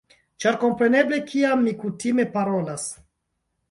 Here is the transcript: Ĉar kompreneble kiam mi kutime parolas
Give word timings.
Ĉar 0.45 0.57
kompreneble 0.63 1.21
kiam 1.29 1.63
mi 1.69 1.77
kutime 1.85 2.29
parolas 2.37 2.93